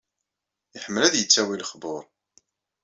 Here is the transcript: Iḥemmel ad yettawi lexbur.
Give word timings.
Iḥemmel 0.75 1.03
ad 1.05 1.15
yettawi 1.17 1.55
lexbur. 1.57 2.03